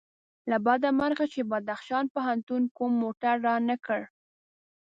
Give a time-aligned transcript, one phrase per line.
[0.49, 4.01] له بده مرغه چې بدخشان پوهنتون کوم موټر رانه کړ.